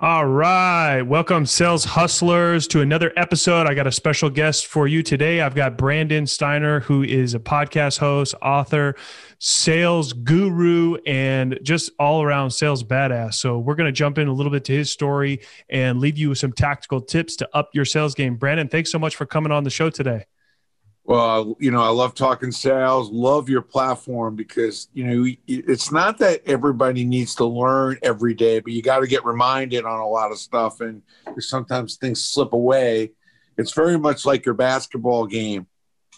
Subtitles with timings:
[0.00, 1.02] All right.
[1.02, 3.66] Welcome, sales hustlers, to another episode.
[3.66, 5.40] I got a special guest for you today.
[5.40, 8.94] I've got Brandon Steiner, who is a podcast host, author,
[9.40, 13.34] sales guru, and just all around sales badass.
[13.34, 16.28] So, we're going to jump in a little bit to his story and leave you
[16.28, 18.36] with some tactical tips to up your sales game.
[18.36, 20.26] Brandon, thanks so much for coming on the show today.
[21.08, 26.18] Well, you know, I love talking sales, love your platform because, you know, it's not
[26.18, 30.06] that everybody needs to learn every day, but you got to get reminded on a
[30.06, 30.82] lot of stuff.
[30.82, 31.00] And
[31.38, 33.12] sometimes things slip away.
[33.56, 35.66] It's very much like your basketball game.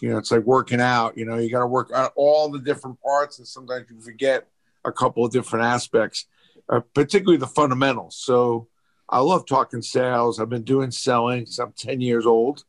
[0.01, 1.17] You know, it's like working out.
[1.17, 4.49] You know, you got to work out all the different parts, and sometimes you forget
[4.83, 6.25] a couple of different aspects,
[6.67, 8.17] uh, particularly the fundamentals.
[8.17, 8.67] So
[9.07, 10.37] I love talking sales.
[10.37, 12.65] I've been doing selling since I'm 10 years old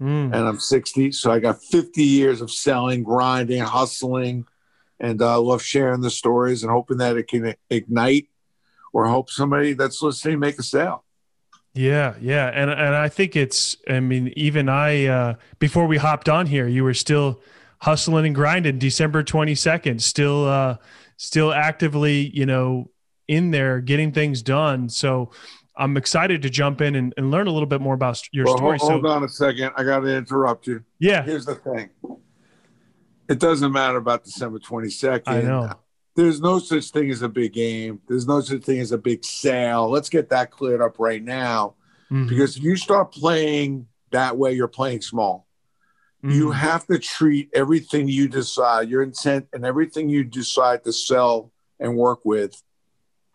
[0.00, 0.24] mm.
[0.24, 1.12] and I'm 60.
[1.12, 4.46] So I got 50 years of selling, grinding, hustling,
[5.00, 8.28] and I uh, love sharing the stories and hoping that it can ignite
[8.92, 11.04] or help somebody that's listening make a sale.
[11.74, 13.76] Yeah, yeah, and and I think it's.
[13.88, 17.42] I mean, even I uh, before we hopped on here, you were still
[17.80, 18.78] hustling and grinding.
[18.78, 20.76] December twenty second, still uh,
[21.16, 22.90] still actively, you know,
[23.26, 24.88] in there getting things done.
[24.88, 25.32] So
[25.76, 28.56] I'm excited to jump in and, and learn a little bit more about your well,
[28.56, 28.78] story.
[28.78, 29.72] Hold, hold so, on a second.
[29.76, 30.84] I got to interrupt you.
[30.98, 31.22] Yeah.
[31.22, 31.90] Here's the thing.
[33.28, 35.22] It doesn't matter about December 22nd.
[35.26, 35.72] I know.
[36.14, 38.00] There's no such thing as a big game.
[38.06, 39.90] There's no such thing as a big sale.
[39.90, 41.74] Let's get that cleared up right now.
[42.10, 42.28] Mm-hmm.
[42.28, 45.46] Because if you start playing that way, you're playing small.
[46.22, 46.36] Mm-hmm.
[46.36, 51.50] You have to treat everything you decide, your intent, and everything you decide to sell
[51.80, 52.62] and work with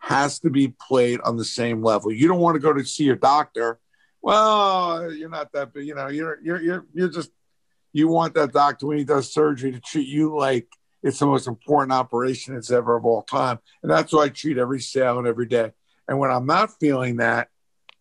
[0.00, 2.12] has to be played on the same level.
[2.12, 3.78] You don't want to go to see your doctor.
[4.22, 7.30] Well, you're not that big, you know, you're you're you're you're just
[7.92, 10.68] you want that doctor when he does surgery to treat you like
[11.02, 13.58] it's the most important operation it's ever of all time.
[13.82, 15.72] And that's why I treat every sale and every day.
[16.08, 17.48] And when I'm not feeling that,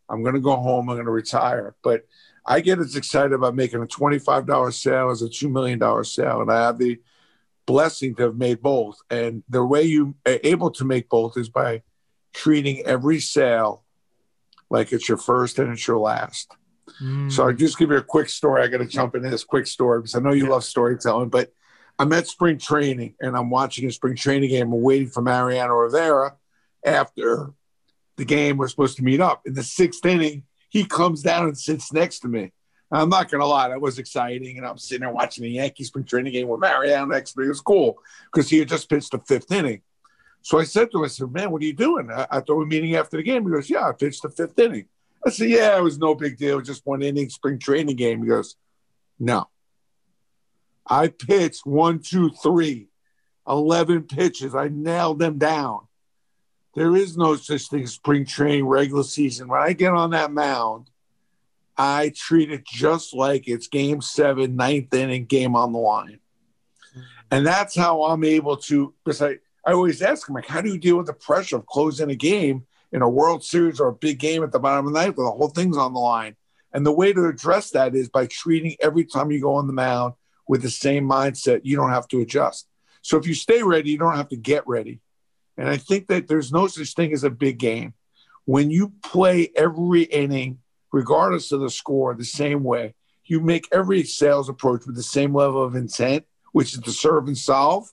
[0.09, 0.89] I'm going to go home.
[0.89, 1.75] I'm going to retire.
[1.83, 2.05] But
[2.45, 6.41] I get as excited about making a $25 sale as a $2 million sale.
[6.41, 6.99] And I have the
[7.65, 8.97] blessing to have made both.
[9.09, 11.83] And the way you are able to make both is by
[12.39, 13.83] treating every sale
[14.69, 16.55] like it's your first and it's your last.
[17.01, 17.29] Mm.
[17.29, 18.63] So I'll just give you a quick story.
[18.63, 20.51] I got to jump into this quick story because I know you yeah.
[20.51, 21.51] love storytelling, but
[21.97, 24.71] I'm at spring training and I'm watching a spring training game.
[24.71, 26.35] I'm waiting for Mariano Rivera
[26.85, 27.51] after
[28.15, 28.55] the game.
[28.55, 29.41] We're supposed to meet up.
[29.45, 32.53] In the sixth inning, he comes down and sits next to me.
[32.91, 34.57] I'm not going to lie, that was exciting.
[34.57, 37.45] And I'm sitting there watching the Yankees spring training game with Mariano next to me.
[37.45, 37.99] It was cool
[38.31, 39.81] because he had just pitched the fifth inning.
[40.41, 42.09] So I said to him, I said, man, what are you doing?
[42.11, 43.43] I, I thought we are meeting after the game.
[43.43, 44.85] He goes, yeah, I pitched the fifth inning.
[45.25, 46.61] I said, yeah, it was no big deal.
[46.61, 48.23] Just one inning spring training game.
[48.23, 48.55] He goes,
[49.19, 49.49] no.
[50.87, 52.87] I pitched one, two, three,
[53.47, 54.55] 11 pitches.
[54.55, 55.81] I nailed them down.
[56.75, 59.49] There is no such thing as spring training, regular season.
[59.49, 60.89] When I get on that mound,
[61.77, 66.19] I treat it just like it's game seven, ninth inning, game on the line.
[66.91, 67.01] Mm-hmm.
[67.31, 69.39] And that's how I'm able to, because I,
[69.69, 72.15] I always ask him, like, how do you deal with the pressure of closing a
[72.15, 75.15] game in a World Series or a big game at the bottom of the night
[75.15, 76.35] where the whole thing's on the line?
[76.73, 79.73] And the way to address that is by treating every time you go on the
[79.73, 80.15] mound
[80.47, 81.61] with the same mindset.
[81.65, 82.67] You don't have to adjust.
[83.03, 85.01] So if you stay ready, you don't have to get ready.
[85.55, 87.93] And I think that there's no such thing as a big game.
[88.45, 90.61] When you play every inning,
[90.91, 95.35] regardless of the score, the same way, you make every sales approach with the same
[95.35, 97.87] level of intent, which is to serve and solve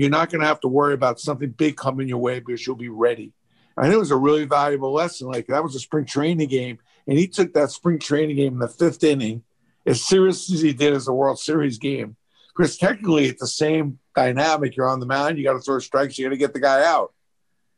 [0.00, 2.74] you're not going to have to worry about something big coming your way because you'll
[2.74, 3.32] be ready.
[3.76, 5.28] I think it was a really valuable lesson.
[5.28, 8.58] Like that was a spring training game, and he took that spring training game in
[8.58, 9.42] the fifth inning
[9.86, 12.16] as serious as he did as a World Series game.
[12.56, 14.74] Because technically, it's the same dynamic.
[14.74, 16.84] You're on the mound, you got to throw strikes, you got to get the guy
[16.84, 17.12] out.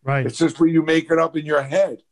[0.05, 0.25] Right.
[0.25, 2.03] It's just where you make it up in your head,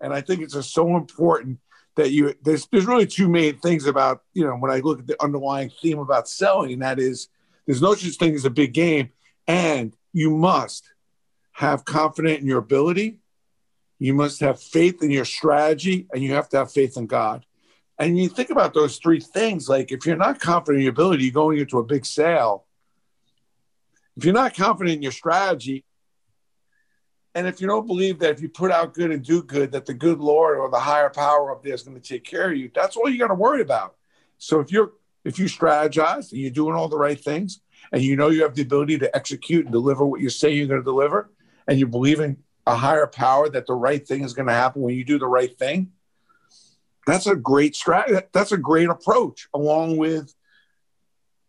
[0.00, 1.58] and I think it's just so important
[1.96, 2.34] that you.
[2.42, 5.70] There's there's really two main things about you know when I look at the underlying
[5.82, 7.28] theme about selling, and that is
[7.66, 9.10] there's no such thing as a big game,
[9.46, 10.90] and you must
[11.52, 13.18] have confidence in your ability.
[13.98, 17.44] You must have faith in your strategy, and you have to have faith in God.
[17.98, 19.68] And you think about those three things.
[19.68, 22.64] Like if you're not confident in your ability, you're going into a big sale.
[24.16, 25.84] If you're not confident in your strategy,
[27.34, 29.86] and if you don't believe that if you put out good and do good, that
[29.86, 32.56] the good Lord or the higher power up there is going to take care of
[32.56, 33.96] you, that's all you got to worry about.
[34.38, 34.92] So if you're
[35.24, 37.60] if you strategize and you're doing all the right things,
[37.92, 40.66] and you know you have the ability to execute and deliver what you say you're
[40.66, 41.30] going to deliver,
[41.66, 44.82] and you believe in a higher power that the right thing is going to happen
[44.82, 45.90] when you do the right thing,
[47.06, 48.26] that's a great strategy.
[48.32, 49.48] That's a great approach.
[49.54, 50.34] Along with,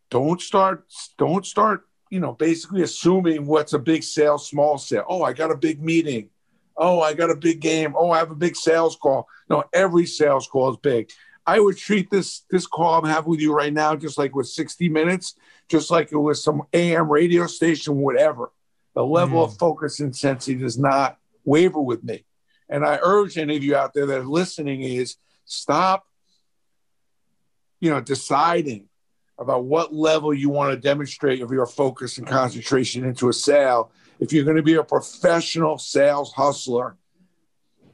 [0.09, 0.85] don't start,
[1.17, 5.05] don't start, you know, basically assuming what's a big sale, small sale.
[5.07, 6.29] Oh, I got a big meeting.
[6.75, 7.93] Oh, I got a big game.
[7.95, 9.27] Oh, I have a big sales call.
[9.49, 11.11] No, every sales call is big.
[11.45, 14.47] I would treat this this call I'm having with you right now just like with
[14.47, 15.35] 60 minutes,
[15.69, 18.51] just like it was some AM radio station, whatever.
[18.93, 19.45] The level mm.
[19.45, 22.25] of focus and intensity does not waver with me.
[22.69, 25.17] And I urge any of you out there that are listening is
[25.51, 26.07] Stop,
[27.81, 28.87] you know, deciding
[29.37, 33.91] about what level you want to demonstrate of your focus and concentration into a sale.
[34.21, 36.95] If you're going to be a professional sales hustler,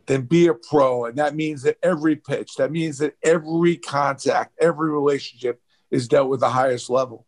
[0.08, 1.06] then be a pro.
[1.06, 5.62] And that means that every pitch, that means that every contact, every relationship
[5.92, 7.26] is dealt with the highest level.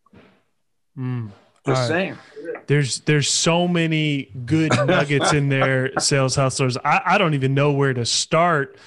[0.97, 1.29] Mm.
[1.65, 2.17] Just saying.
[2.65, 6.77] There's there's so many good nuggets in there, sales hustlers.
[6.77, 8.77] I, I don't even know where to start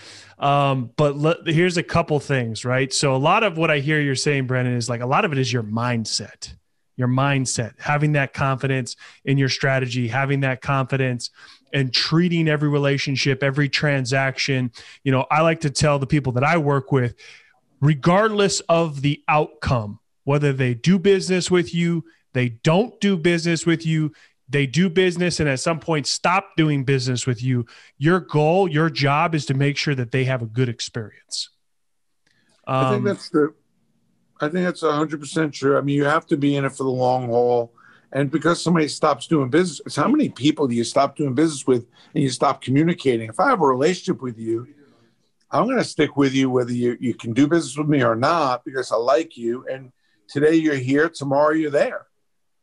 [0.42, 2.92] um, but le- here's a couple things, right?
[2.92, 5.32] So a lot of what I hear you're saying, Brendan, is like a lot of
[5.32, 6.54] it is your mindset,
[6.96, 11.30] your mindset, having that confidence in your strategy, having that confidence
[11.72, 14.70] and treating every relationship, every transaction.
[15.04, 17.14] You know, I like to tell the people that I work with,
[17.80, 23.84] regardless of the outcome, whether they do business with you, they don't do business with
[23.84, 24.12] you,
[24.48, 27.66] they do business and at some point stop doing business with you,
[27.98, 31.48] your goal, your job is to make sure that they have a good experience.
[32.66, 33.54] Um, I think um, that's true.
[34.42, 35.78] I think that's 100% true.
[35.78, 37.72] I mean, you have to be in it for the long haul.
[38.10, 41.64] And because somebody stops doing business, it's how many people do you stop doing business
[41.64, 43.28] with and you stop communicating?
[43.28, 44.66] If I have a relationship with you,
[45.52, 48.16] I'm going to stick with you whether you, you can do business with me or
[48.16, 49.64] not because I like you.
[49.70, 49.92] And
[50.28, 52.06] today you're here, tomorrow you're there.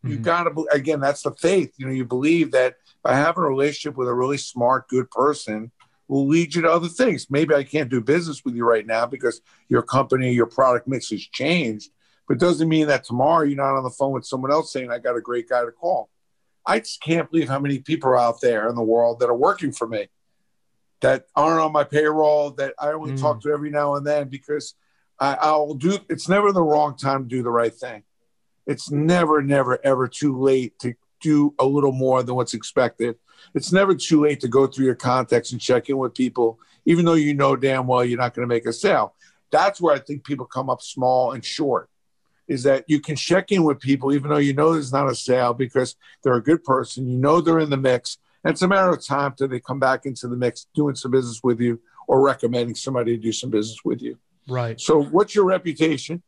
[0.04, 0.24] You mm-hmm.
[0.24, 1.74] got to, again, that's the faith.
[1.78, 5.72] You know, you believe that by having a relationship with a really smart, good person
[6.10, 7.28] will lead you to other things.
[7.30, 11.10] Maybe I can't do business with you right now because your company, your product mix
[11.12, 11.92] has changed,
[12.28, 14.92] but it doesn't mean that tomorrow you're not on the phone with someone else saying,
[14.92, 16.10] I got a great guy to call.
[16.66, 19.38] I just can't believe how many people are out there in the world that are
[19.38, 20.10] working for me
[21.00, 23.22] that aren't on my payroll that I only mm.
[23.22, 24.76] talk to every now and then because
[25.18, 28.04] I, I'll do it's never the wrong time to do the right thing
[28.70, 33.18] it's never, never, ever too late to do a little more than what's expected.
[33.54, 37.06] It's never too late to go through your contacts and check in with people, even
[37.06, 39.16] though you know damn well you're not going to make a sale.
[39.52, 41.90] That's where I think people come up small and short.
[42.48, 45.14] Is that you can check in with people even though you know there's not a
[45.14, 48.68] sale because they're a good person, you know they're in the mix, and it's a
[48.68, 51.80] matter of time till they come back into the mix, doing some business with you
[52.08, 54.18] or recommending somebody to do some business with you.
[54.48, 54.82] Right.
[54.82, 56.24] So, what's your reputation?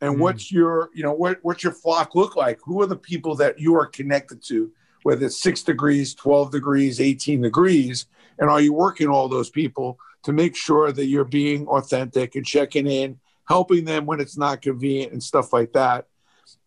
[0.00, 0.18] and mm.
[0.18, 3.58] what's your you know what what's your flock look like who are the people that
[3.58, 4.70] you are connected to
[5.04, 8.06] whether it's six degrees 12 degrees 18 degrees
[8.38, 12.44] and are you working all those people to make sure that you're being authentic and
[12.44, 16.06] checking in helping them when it's not convenient and stuff like that.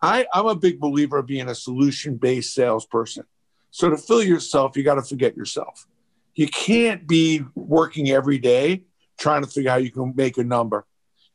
[0.02, 3.26] I, i'm a big believer of being a solution based salesperson.
[3.72, 5.88] So to fill yourself you got to forget yourself.
[6.36, 8.84] You can't be working every day
[9.20, 10.86] trying to figure out how you can make a number.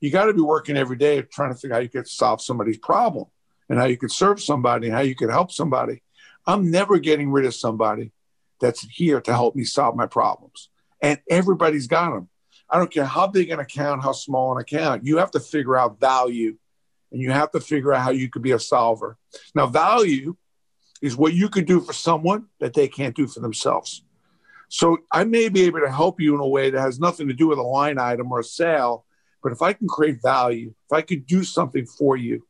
[0.01, 2.41] You got to be working every day trying to figure out how you can solve
[2.41, 3.27] somebody's problem
[3.69, 6.03] and how you can serve somebody and how you can help somebody.
[6.47, 8.13] I'm never getting rid of somebody
[8.61, 10.69] that's here to help me solve my problems.
[11.01, 12.29] And everybody's got them.
[12.71, 15.05] I don't care how big an account, how small an account.
[15.05, 16.57] You have to figure out value
[17.11, 19.19] and you have to figure out how you could be a solver.
[19.55, 20.37] Now, value
[21.03, 24.03] is what you could do for someone that they can't do for themselves.
[24.69, 27.35] So I may be able to help you in a way that has nothing to
[27.35, 29.05] do with a line item or a sale,
[29.43, 32.47] but if I can create value, if I could do something for you,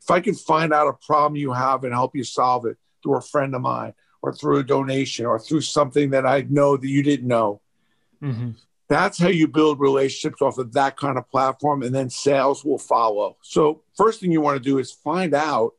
[0.00, 3.16] if I can find out a problem you have and help you solve it through
[3.16, 6.88] a friend of mine or through a donation or through something that I know that
[6.88, 7.60] you didn't know.
[8.20, 8.50] Mm-hmm.
[8.88, 12.78] That's how you build relationships off of that kind of platform, and then sales will
[12.78, 13.36] follow.
[13.42, 15.74] So, first thing you want to do is find out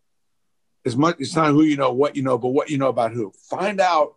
[0.85, 1.17] as much.
[1.19, 3.31] It's not who you know, what you know, but what you know about who.
[3.49, 4.15] Find out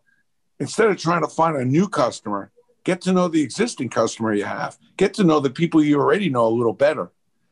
[0.58, 2.50] instead of trying to find a new customer.
[2.82, 4.76] Get to know the existing customer you have.
[4.96, 7.06] Get to know the people you already know a little better.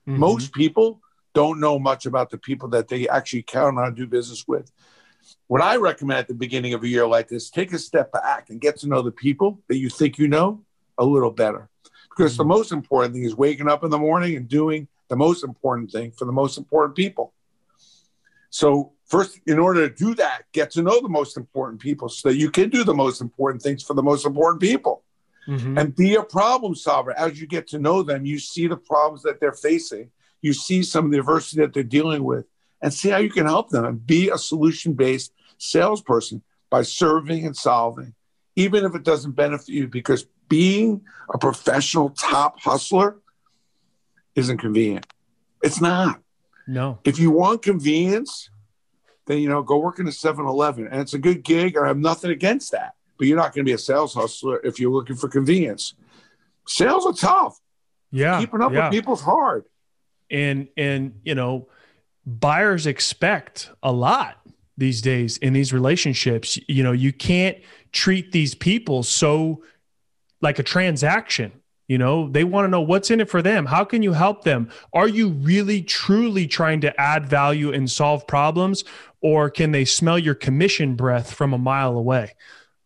[0.08, 0.18] Mm-hmm.
[0.18, 1.00] Most people
[1.34, 4.72] don't know much about the people that they actually count on to do business with.
[5.46, 8.50] What I recommend at the beginning of a year like this, take a step back
[8.50, 10.62] and get to know the people that you think you know
[10.98, 11.68] a little better.
[12.10, 12.42] Because mm-hmm.
[12.42, 15.90] the most important thing is waking up in the morning and doing the most important
[15.90, 17.32] thing for the most important people.
[18.50, 22.28] So, first, in order to do that, get to know the most important people so
[22.28, 25.02] that you can do the most important things for the most important people.
[25.46, 25.78] Mm-hmm.
[25.78, 27.18] And be a problem solver.
[27.18, 30.10] As you get to know them, you see the problems that they're facing,
[30.42, 32.44] you see some of the adversity that they're dealing with,
[32.80, 37.46] and see how you can help them and be a solution based salesperson by serving
[37.46, 38.14] and solving,
[38.56, 43.18] even if it doesn't benefit you, because being a professional top hustler
[44.34, 45.06] isn't convenient.
[45.62, 46.20] It's not.
[46.66, 47.00] No.
[47.04, 48.50] If you want convenience,
[49.26, 50.86] then you know, go work in a 7-Eleven.
[50.86, 51.76] And it's a good gig.
[51.76, 52.94] I have nothing against that.
[53.18, 55.94] But you're not going to be a sales hustler if you're looking for convenience.
[56.66, 57.58] Sales are tough.
[58.10, 58.38] Yeah.
[58.38, 58.84] Keeping up yeah.
[58.84, 59.64] with people's hard.
[60.30, 61.68] And and you know,
[62.28, 64.38] buyers expect a lot
[64.76, 66.58] these days in these relationships.
[66.68, 67.56] You know, you can't
[67.90, 69.62] treat these people so
[70.42, 71.52] like a transaction.
[71.88, 73.64] You know, they want to know what's in it for them.
[73.64, 74.70] How can you help them?
[74.92, 78.84] Are you really truly trying to add value and solve problems?
[79.22, 82.34] Or can they smell your commission breath from a mile away?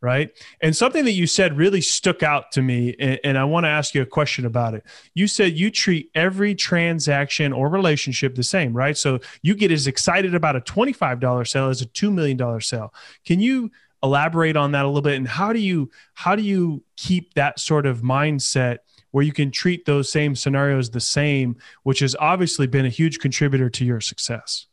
[0.02, 0.36] Right.
[0.60, 2.96] And something that you said really stuck out to me.
[2.98, 4.84] And, and I want to ask you a question about it.
[5.14, 8.98] You said you treat every transaction or relationship the same, right?
[8.98, 12.92] So you get as excited about a $25 sale as a $2 million sale.
[13.24, 13.70] Can you
[14.02, 17.60] elaborate on that a little bit and how do you how do you keep that
[17.60, 18.78] sort of mindset
[19.12, 23.20] where you can treat those same scenarios the same which has obviously been a huge
[23.20, 24.66] contributor to your success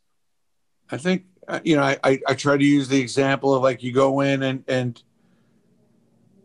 [0.89, 3.83] i think uh, you know i i, I try to use the example of like
[3.83, 5.01] you go in and and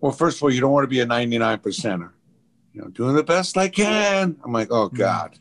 [0.05, 2.11] well first of all you don't want to be a 99 percenter
[2.73, 4.99] you know doing the best i can i'm like oh mm-hmm.
[4.99, 5.39] god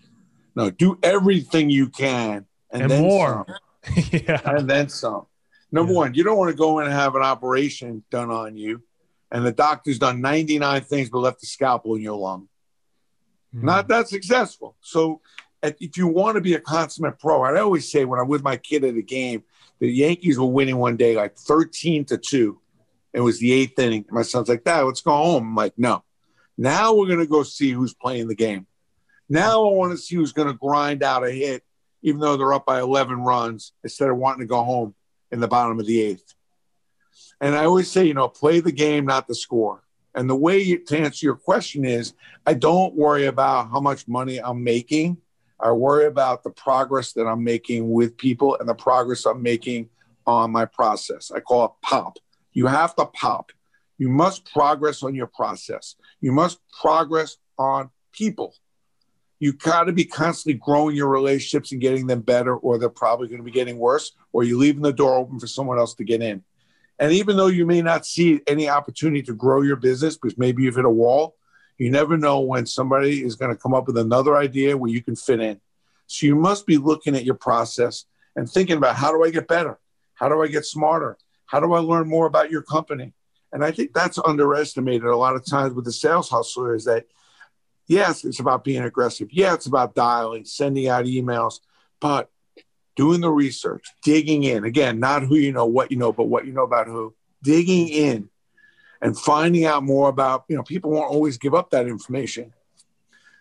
[0.55, 3.45] no do everything you can and, and then more
[3.85, 4.03] some.
[4.11, 5.25] yeah and then some
[5.73, 5.97] Number yeah.
[5.97, 8.83] one, you don't want to go in and have an operation done on you,
[9.31, 12.47] and the doctor's done 99 things but left the scalpel in your lung.
[13.55, 13.63] Mm.
[13.63, 14.77] Not that successful.
[14.81, 15.19] So,
[15.63, 18.55] if you want to be a consummate pro, I always say when I'm with my
[18.55, 19.43] kid at a game,
[19.79, 22.59] the Yankees were winning one day like 13 to 2.
[23.13, 24.05] It was the eighth inning.
[24.09, 25.49] My son's like, Dad, let's go home.
[25.49, 26.03] I'm like, no.
[26.57, 28.67] Now we're going to go see who's playing the game.
[29.29, 31.63] Now I want to see who's going to grind out a hit,
[32.01, 34.93] even though they're up by 11 runs, instead of wanting to go home
[35.31, 36.33] in the bottom of the eighth.
[37.41, 39.83] And I always say, you know, play the game, not the score.
[40.15, 42.13] And the way you, to answer your question is,
[42.45, 45.17] I don't worry about how much money I'm making.
[45.59, 49.89] I worry about the progress that I'm making with people and the progress I'm making
[50.25, 51.31] on my process.
[51.31, 52.17] I call it pop.
[52.53, 53.51] You have to pop.
[53.97, 55.95] You must progress on your process.
[56.21, 58.55] You must progress on people
[59.43, 63.27] you got to be constantly growing your relationships and getting them better, or they're probably
[63.27, 66.05] going to be getting worse, or you're leaving the door open for someone else to
[66.05, 66.41] get in.
[66.97, 70.63] And even though you may not see any opportunity to grow your business because maybe
[70.63, 71.35] you've hit a wall,
[71.77, 75.03] you never know when somebody is going to come up with another idea where you
[75.03, 75.59] can fit in.
[76.07, 78.05] So you must be looking at your process
[78.37, 79.77] and thinking about how do I get better?
[80.13, 81.17] How do I get smarter?
[81.45, 83.13] How do I learn more about your company?
[83.51, 87.05] And I think that's underestimated a lot of times with the sales hustler is that
[87.87, 89.29] yes, it's about being aggressive.
[89.31, 91.59] Yeah, it's about dialing, sending out emails,
[91.99, 92.31] but
[92.95, 94.63] doing the research, digging in.
[94.63, 97.13] Again, not who you know, what you know, but what you know about who.
[97.43, 98.29] Digging in
[99.01, 102.53] and finding out more about, you know, people won't always give up that information.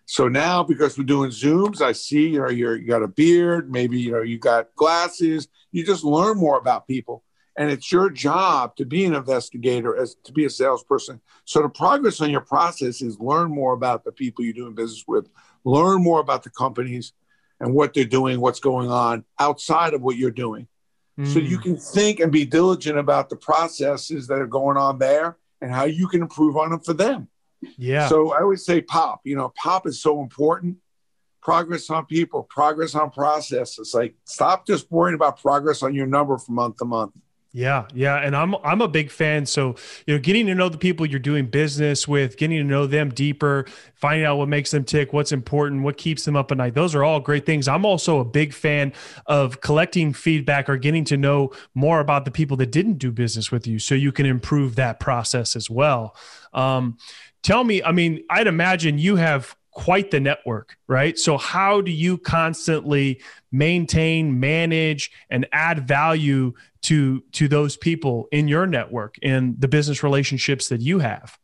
[0.06, 4.00] So now, because we're doing Zooms, I see, you know, you got a beard, maybe,
[4.00, 5.48] you know, you got glasses.
[5.70, 7.22] You just learn more about people
[7.56, 11.20] and it's your job to be an investigator as to be a salesperson.
[11.44, 15.04] So the progress on your process is learn more about the people you're doing business
[15.06, 15.28] with
[15.64, 17.12] learn more about the companies
[17.60, 20.66] and what they're doing what's going on outside of what you're doing.
[21.18, 21.30] Mm.
[21.30, 21.62] so you hmm.
[21.62, 25.84] can think and be diligent about the processes that are going on there and how
[25.84, 27.28] you can improve on them for them.
[27.76, 28.08] Yeah.
[28.08, 30.78] So i always say pop you know pop is so important.
[31.42, 36.06] Progress on people progress on process it's like stop just worrying about progress on your
[36.06, 37.12] number from month to month
[37.54, 39.44] Yeah, yeah, and I'm I'm a big fan.
[39.44, 42.86] So you know, getting to know the people you're doing business with, getting to know
[42.86, 46.56] them deeper, finding out what makes them tick, what's important, what keeps them up at
[46.56, 46.72] night.
[46.72, 47.68] Those are all great things.
[47.68, 48.94] I'm also a big fan
[49.26, 53.52] of collecting feedback or getting to know more about the people that didn't do business
[53.52, 56.16] with you, so you can improve that process as well.
[56.54, 56.96] Um,
[57.42, 61.18] tell me, I mean, I'd imagine you have quite the network, right?
[61.18, 66.52] So, how do you constantly maintain, manage, and add value
[66.82, 71.38] to to those people in your network and the business relationships that you have?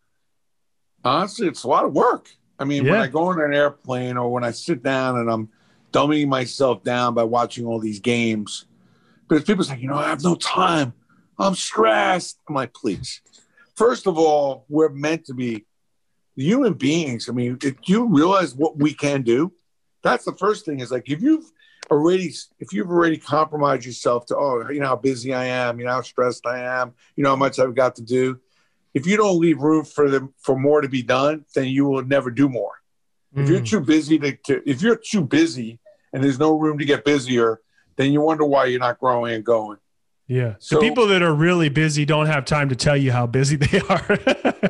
[1.04, 2.28] Honestly, it's a lot of work.
[2.58, 2.92] I mean, yeah.
[2.92, 5.48] when I go on an airplane or when I sit down and I'm
[5.92, 8.66] dumbing myself down by watching all these games,
[9.26, 10.92] because people say, you know, I have no time.
[11.38, 12.40] I'm stressed.
[12.48, 13.22] I'm like, please.
[13.76, 15.66] First of all, we're meant to be
[16.38, 17.28] human beings.
[17.28, 19.52] I mean, if you realize what we can do,
[20.02, 20.80] that's the first thing.
[20.80, 21.50] Is like if you've
[21.90, 25.86] already if you've already compromised yourself to oh you know how busy I am, you
[25.86, 28.38] know how stressed I am, you know how much I've got to do.
[28.94, 32.04] If you don't leave room for them for more to be done, then you will
[32.04, 32.72] never do more.
[33.34, 33.42] Mm.
[33.42, 33.68] If you're mm.
[33.68, 35.78] too busy to, to if you're too busy
[36.12, 37.60] and there's no room to get busier,
[37.96, 39.78] then you wonder why you're not growing and going.
[40.28, 40.54] Yeah.
[40.58, 43.56] So, the people that are really busy don't have time to tell you how busy
[43.56, 44.18] they are.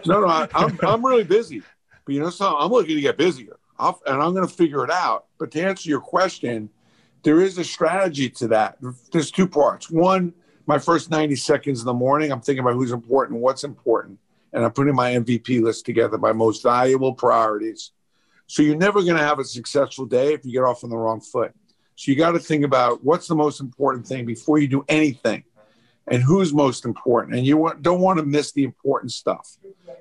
[0.07, 1.62] no, no, I, I'm, I'm really busy,
[2.07, 2.59] but you know something?
[2.61, 5.27] I'm looking to get busier, I'll, and I'm going to figure it out.
[5.38, 6.71] But to answer your question,
[7.25, 8.79] there is a strategy to that.
[9.12, 9.91] There's two parts.
[9.91, 10.33] One,
[10.67, 14.19] my first 90 seconds in the morning, I'm thinking about who's important, what's important,
[14.53, 17.91] and I'm putting my MVP list together, my most valuable priorities.
[18.47, 20.97] So you're never going to have a successful day if you get off on the
[20.97, 21.53] wrong foot.
[21.99, 25.43] So you got to think about what's the most important thing before you do anything
[26.07, 27.37] and who's most important.
[27.37, 29.57] And you don't want to miss the important stuff.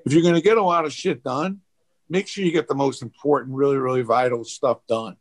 [0.06, 1.60] If you're going to get a lot of shit done,
[2.08, 5.16] make sure you get the most important, really, really vital stuff done.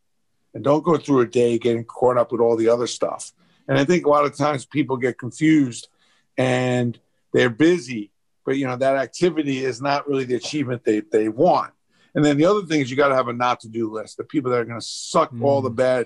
[0.54, 3.34] And don't go through a day getting caught up with all the other stuff.
[3.68, 5.88] And I think a lot of times people get confused
[6.38, 7.00] and
[7.34, 8.12] they're busy,
[8.46, 11.74] but you know, that activity is not really the achievement they, they want.
[12.14, 14.18] And then the other thing is you got to have a not to do list.
[14.18, 15.44] The people that are going to suck mm.
[15.44, 16.06] all the bad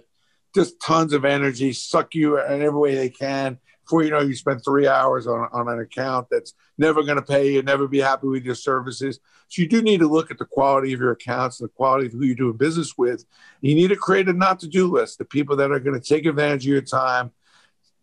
[0.53, 3.58] just tons of energy, suck you in every way they can.
[3.84, 7.22] Before you know, you spend three hours on, on an account that's never going to
[7.22, 9.20] pay you, never be happy with your services.
[9.48, 12.14] So you do need to look at the quality of your accounts, the quality of
[12.14, 13.25] who you're doing business with.
[13.59, 16.07] You need to create a not to do list, the people that are going to
[16.07, 17.31] take advantage of your time,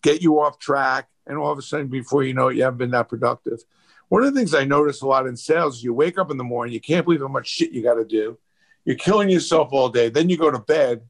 [0.03, 2.79] get you off track, and all of a sudden, before you know it, you haven't
[2.79, 3.61] been that productive.
[4.09, 6.39] One of the things I notice a lot in sales is you wake up in
[6.39, 8.39] the morning, you can't believe how much shit you got to do.
[8.85, 10.09] You're killing yourself all day.
[10.09, 11.03] Then you go to bed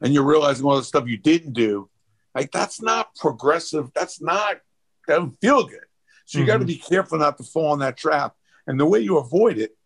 [0.00, 1.88] and you're realizing all the stuff you didn't do,
[2.34, 3.90] like that's not progressive.
[3.94, 4.60] That's not
[5.06, 5.80] that doesn't feel good.
[6.24, 6.52] So you mm-hmm.
[6.52, 8.34] got to be careful not to fall in that trap.
[8.66, 9.76] And the way you avoid it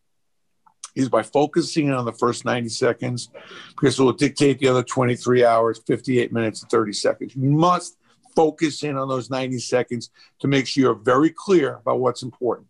[0.94, 3.30] is by focusing on the first 90 seconds
[3.68, 7.36] because it will dictate the other 23 hours, 58 minutes, and 30 seconds.
[7.36, 7.96] You must
[8.34, 12.66] focus in on those 90 seconds to make sure you're very clear about what's important.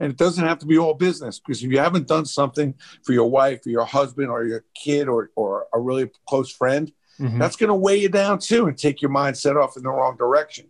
[0.00, 3.12] And it doesn't have to be all business because if you haven't done something for
[3.12, 7.38] your wife or your husband or your kid or, or a really close friend, mm-hmm.
[7.38, 10.16] that's going to weigh you down too and take your mindset off in the wrong
[10.16, 10.66] direction.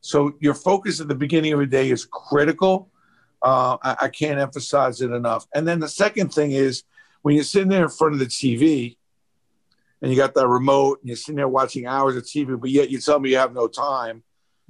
[0.00, 2.90] So your focus at the beginning of the day is critical.
[3.42, 5.46] Uh, I, I can't emphasize it enough.
[5.54, 6.84] And then the second thing is
[7.22, 8.96] when you're sitting there in front of the TV
[10.00, 12.90] and you got that remote and you're sitting there watching hours of TV, but yet
[12.90, 14.22] you tell me you have no time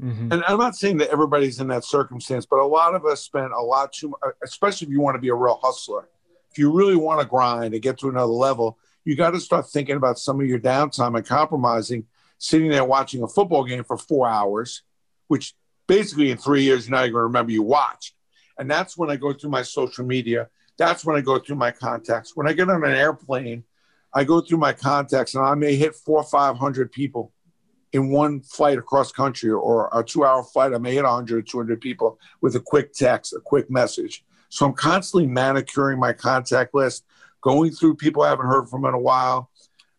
[0.03, 0.33] Mm-hmm.
[0.33, 3.53] And I'm not saying that everybody's in that circumstance, but a lot of us spend
[3.53, 6.09] a lot too, especially if you want to be a real hustler.
[6.51, 9.69] If you really want to grind and get to another level, you got to start
[9.69, 12.07] thinking about some of your downtime and compromising,
[12.39, 14.83] sitting there watching a football game for four hours,
[15.27, 15.55] which
[15.87, 18.15] basically in three years, now you're not even going to remember you watched.
[18.59, 20.49] And that's when I go through my social media.
[20.77, 22.37] That's when I go through my contacts.
[22.37, 23.65] When I get on an airplane,
[24.13, 27.33] I go through my contacts and I may hit four or 500 people
[27.93, 31.81] in one flight across country or a two hour flight, I may hit 100 200
[31.81, 34.25] people with a quick text, a quick message.
[34.51, 37.05] So I'm constantly manicuring my contact list,
[37.41, 39.51] going through people I haven't heard from in a while.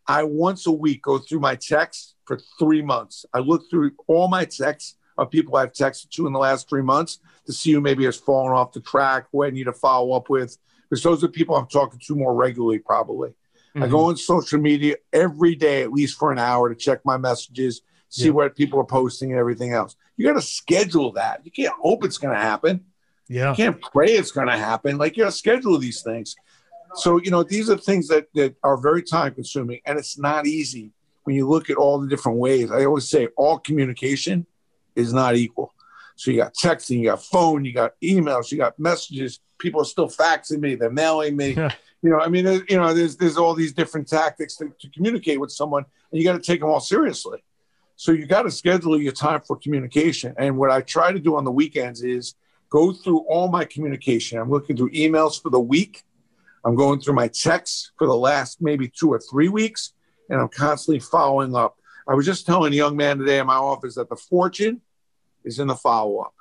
[0.07, 3.25] I once a week go through my texts for three months.
[3.33, 6.81] I look through all my texts of people I've texted to in the last three
[6.81, 10.13] months to see who maybe has fallen off the track, who I need to follow
[10.13, 10.57] up with.
[10.89, 13.33] Because those are people I'm talking to more regularly, probably.
[13.75, 13.83] Mm-hmm.
[13.83, 14.09] I go mm-hmm.
[14.09, 18.25] on social media every day, at least for an hour, to check my messages, see
[18.25, 18.31] yeah.
[18.31, 19.95] what people are posting and everything else.
[20.17, 21.41] You got to schedule that.
[21.43, 22.85] You can't hope it's going to happen.
[23.27, 23.51] Yeah.
[23.51, 24.97] You can't pray it's going to happen.
[24.97, 26.35] Like you got to schedule these things.
[26.95, 30.47] So, you know, these are things that, that are very time consuming and it's not
[30.47, 30.91] easy
[31.23, 32.71] when you look at all the different ways.
[32.71, 34.47] I always say all communication
[34.95, 35.73] is not equal.
[36.15, 39.39] So you got texting, you got phone, you got emails, you got messages.
[39.59, 41.51] People are still faxing me, they're mailing me.
[41.51, 44.89] Yeah you know, I mean, you know, there's there's all these different tactics to, to
[44.89, 47.43] communicate with someone, and you got to take them all seriously.
[47.95, 50.33] So you got to schedule your time for communication.
[50.37, 52.35] And what I try to do on the weekends is
[52.69, 54.39] go through all my communication.
[54.39, 56.03] I'm looking through emails for the week.
[56.63, 59.93] I'm going through my texts for the last maybe two or three weeks,
[60.29, 61.77] and I'm constantly following up.
[62.07, 64.81] I was just telling a young man today in my office that the fortune
[65.43, 66.33] is in the follow up.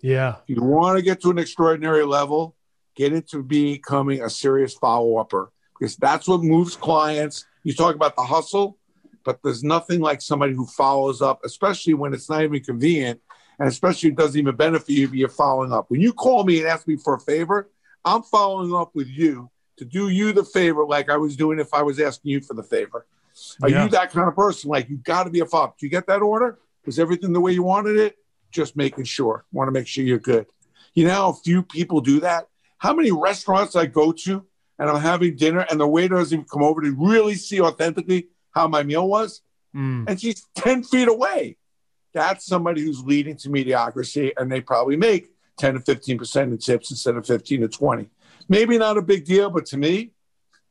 [0.00, 0.36] Yeah.
[0.48, 2.56] If you want to get to an extraordinary level,
[2.94, 7.46] get into becoming a serious follow upper because that's what moves clients.
[7.64, 8.78] You talk about the hustle,
[9.24, 13.20] but there's nothing like somebody who follows up, especially when it's not even convenient
[13.58, 15.86] and especially it doesn't even benefit you if you're following up.
[15.88, 17.70] When you call me and ask me for a favor,
[18.04, 21.72] I'm following up with you to do you the favor like I was doing if
[21.72, 23.06] I was asking you for the favor.
[23.62, 23.84] Are yeah.
[23.84, 24.70] you that kind of person?
[24.70, 26.58] Like you got to be a follow Do you get that order?
[26.84, 28.16] Was everything the way you wanted it?
[28.50, 29.44] Just making sure.
[29.52, 30.46] Want to make sure you're good.
[30.94, 32.48] You know, a few people do that.
[32.82, 34.44] How many restaurants I go to
[34.76, 38.26] and I'm having dinner and the waiter doesn't even come over to really see authentically
[38.50, 39.40] how my meal was?
[39.72, 40.06] Mm.
[40.08, 41.58] And she's 10 feet away.
[42.12, 46.90] That's somebody who's leading to mediocrity and they probably make 10 to 15% in tips
[46.90, 48.10] instead of 15 to 20.
[48.48, 50.10] Maybe not a big deal, but to me,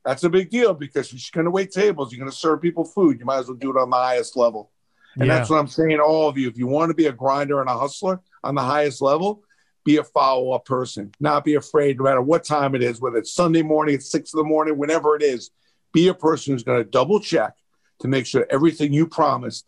[0.04, 2.12] that's a big deal because you're going to wait tables.
[2.12, 3.21] You're going to serve people food.
[3.21, 4.69] You might as well do it on the highest level.
[5.15, 5.38] And yeah.
[5.38, 6.50] that's what I'm saying to all of you.
[6.50, 9.43] If you want to be a grinder and a hustler on the highest level,
[9.84, 11.12] be a follow up person.
[11.20, 14.34] Not be afraid, no matter what time it is, whether it's Sunday morning, it's six
[14.34, 15.52] in the morning, whenever it is.
[15.94, 17.54] Be a person who's going to double check
[18.00, 19.65] to make sure everything you promised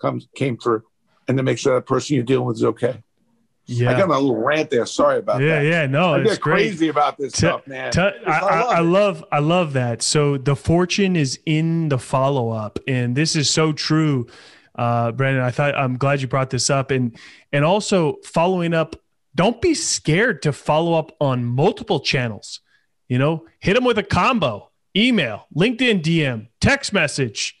[0.00, 0.82] comes came through,
[1.28, 3.02] and to make sure that person you're dealing with is okay.
[3.66, 3.90] Yeah.
[3.90, 4.86] I got a little rant there.
[4.86, 5.64] Sorry about yeah, that.
[5.64, 7.90] Yeah, yeah, no, I it's crazy about this t- stuff, man.
[7.90, 10.02] T- I, I, love I, love, I love that.
[10.02, 14.28] So the fortune is in the follow up, and this is so true,
[14.76, 15.42] uh, Brandon.
[15.42, 17.18] I thought I'm glad you brought this up, and
[17.52, 18.96] and also following up.
[19.36, 22.60] Don't be scared to follow up on multiple channels.
[23.06, 27.56] You know, hit them with a combo: email, LinkedIn DM, text message.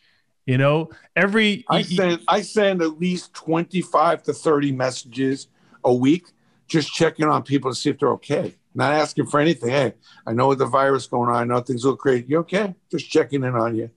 [0.46, 5.48] You know, every I send I send at least 25 to 30 messages
[5.84, 6.26] a week,
[6.66, 8.54] just checking on people to see if they're okay.
[8.74, 9.70] Not asking for anything.
[9.70, 9.94] Hey,
[10.26, 12.26] I know with the virus going on, I know things look crazy.
[12.28, 12.74] You okay?
[12.90, 13.90] Just checking in on you.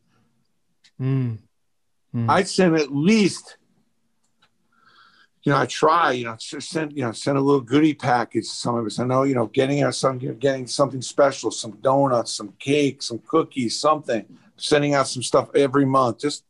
[0.99, 1.39] Mm.
[2.15, 2.29] Mm.
[2.29, 3.57] I send at least,
[5.43, 8.53] you know, I try, you know, send, you know, send a little goodie package to
[8.53, 8.99] some of us.
[8.99, 13.19] I know, you know, getting us some, getting something special, some donuts, some cake, some
[13.19, 14.25] cookies, something.
[14.57, 16.19] Sending out some stuff every month.
[16.19, 16.43] Just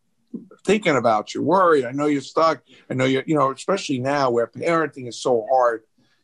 [0.66, 1.86] thinking about you, worried.
[1.86, 2.64] I know you're stuck.
[2.90, 5.84] I know you're, you know, especially now where parenting is so hard.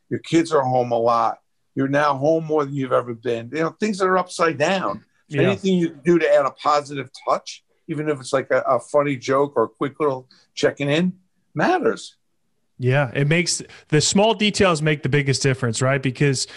[0.09, 1.39] Your kids are home a lot.
[1.75, 3.51] You're now home more than you've ever been.
[3.53, 5.05] You know, things that are upside down.
[5.27, 5.43] Yeah.
[5.43, 8.79] Anything you can do to add a positive touch, even if it's like a, a
[8.79, 11.13] funny joke or a quick little checking in,
[11.53, 12.15] matters.
[12.77, 16.01] Yeah, it makes the small details make the biggest difference, right?
[16.01, 16.47] Because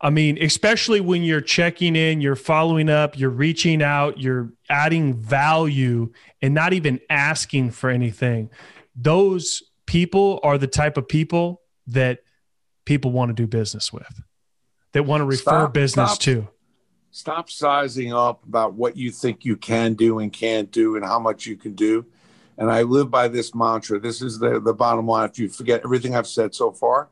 [0.00, 5.14] I mean, especially when you're checking in, you're following up, you're reaching out, you're adding
[5.14, 8.50] value and not even asking for anything.
[8.94, 12.20] Those people are the type of people that
[12.84, 14.22] people want to do business with,
[14.92, 16.48] that want to refer stop, business stop, to.
[17.10, 21.18] Stop sizing up about what you think you can do and can't do and how
[21.18, 22.04] much you can do.
[22.56, 23.98] And I live by this mantra.
[23.98, 25.28] This is the, the bottom line.
[25.28, 27.08] If you forget everything I've said so far,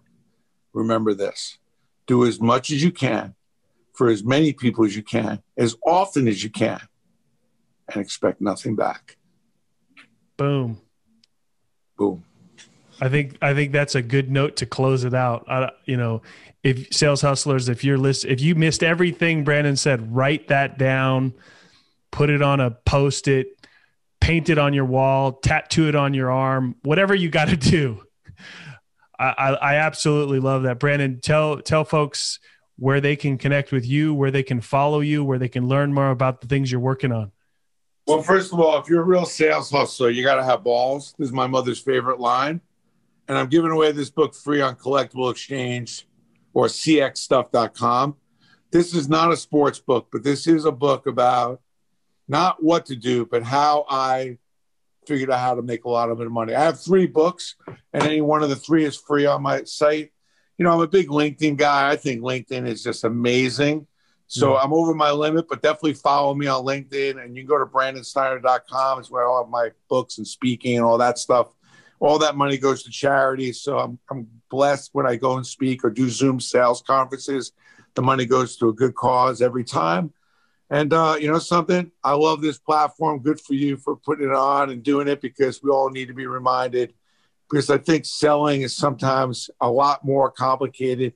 [0.73, 1.59] remember this
[2.07, 3.35] do as much as you can
[3.93, 6.81] for as many people as you can, as often as you can,
[7.89, 9.17] and expect nothing back.
[10.37, 10.81] Boom.
[11.97, 12.25] Boom.
[13.01, 15.45] I think I think that's a good note to close it out.
[15.49, 16.23] Uh, you know,
[16.63, 21.35] if sales hustlers, if you're list, if you missed everything Brandon said, write that down,
[22.11, 23.62] put it on a post it,
[24.23, 28.01] paint it on your wall, tattoo it on your arm, whatever you got to do.
[29.19, 30.79] I, I absolutely love that.
[30.79, 32.39] Brandon, tell tell folks
[32.77, 35.93] where they can connect with you, where they can follow you, where they can learn
[35.93, 37.33] more about the things you're working on.
[38.07, 41.15] Well, first of all, if you're a real sales hustler, you got to have balls.
[41.19, 42.61] This is my mother's favorite line.
[43.29, 46.07] And I'm giving away this book free on Collectible Exchange
[46.55, 48.17] or cxstuff.com.
[48.73, 51.61] This is not a sports book, but this is a book about
[52.29, 54.39] not what to do, but how I
[55.07, 56.55] figured out how to make a lot of money.
[56.55, 57.57] I have three books,
[57.93, 60.13] and any one of the three is free on my site.
[60.59, 61.91] You know, I'm a big LinkedIn guy.
[61.91, 63.87] I think LinkedIn is just amazing.
[64.33, 64.65] So mm.
[64.65, 67.23] I'm over my limit, but definitely follow me on LinkedIn.
[67.23, 69.01] And you can go to brandonsteiner.com.
[69.01, 71.49] It's where all of my books and speaking and all that stuff.
[72.01, 73.53] All that money goes to charity.
[73.53, 77.53] So I'm, I'm blessed when I go and speak or do Zoom sales conferences.
[77.95, 80.13] The money goes to a good cause every time.
[80.73, 81.93] And uh, you know something?
[82.03, 83.21] I love this platform.
[83.21, 86.15] Good for you for putting it on and doing it because we all need to
[86.15, 86.95] be reminded.
[87.49, 91.13] Because I think selling is sometimes a lot more complicated,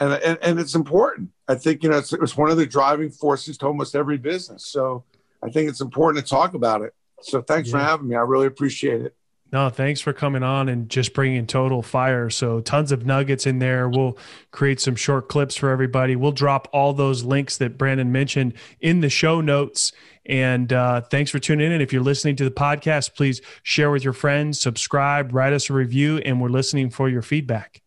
[0.00, 1.30] and and, and it's important.
[1.48, 4.66] I think you know it's, it's one of the driving forces to almost every business.
[4.66, 5.04] So
[5.42, 6.92] I think it's important to talk about it.
[7.22, 7.78] So thanks yeah.
[7.78, 8.16] for having me.
[8.16, 9.16] I really appreciate it.
[9.54, 12.28] No, thanks for coming on and just bringing total fire.
[12.28, 13.88] So, tons of nuggets in there.
[13.88, 14.18] We'll
[14.50, 16.16] create some short clips for everybody.
[16.16, 19.92] We'll drop all those links that Brandon mentioned in the show notes.
[20.26, 21.72] And uh, thanks for tuning in.
[21.72, 25.70] And if you're listening to the podcast, please share with your friends, subscribe, write us
[25.70, 27.80] a review, and we're listening for your feedback.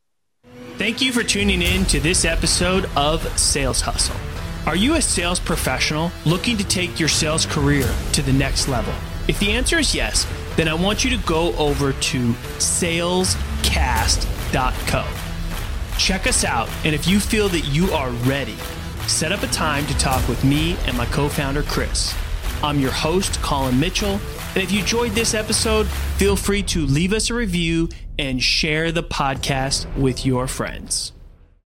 [0.78, 4.16] Thank you for tuning in to this episode of Sales Hustle.
[4.66, 8.94] Are you a sales professional looking to take your sales career to the next level?
[9.28, 15.06] If the answer is yes, then I want you to go over to salescast.co.
[15.98, 18.56] Check us out, and if you feel that you are ready,
[19.08, 22.16] set up a time to talk with me and my co founder, Chris.
[22.64, 24.20] I'm your host, Colin Mitchell,
[24.56, 25.88] and if you enjoyed this episode,
[26.18, 31.12] feel free to leave us a review and share the podcast with your friends.